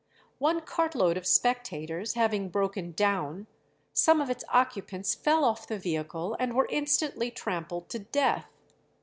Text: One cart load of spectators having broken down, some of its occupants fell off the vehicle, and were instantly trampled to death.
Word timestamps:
One 0.39 0.61
cart 0.61 0.95
load 0.95 1.15
of 1.15 1.27
spectators 1.27 2.15
having 2.15 2.49
broken 2.49 2.93
down, 2.93 3.45
some 3.93 4.19
of 4.19 4.31
its 4.31 4.43
occupants 4.49 5.13
fell 5.13 5.45
off 5.45 5.67
the 5.67 5.77
vehicle, 5.77 6.35
and 6.39 6.55
were 6.55 6.67
instantly 6.71 7.29
trampled 7.29 7.87
to 7.89 7.99
death. 7.99 8.47